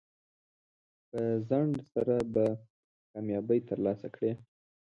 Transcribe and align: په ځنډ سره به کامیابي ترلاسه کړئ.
په 1.09 1.19
ځنډ 1.49 1.73
سره 1.93 2.15
به 2.33 2.45
کامیابي 3.11 3.59
ترلاسه 3.69 4.07
کړئ. 4.15 4.31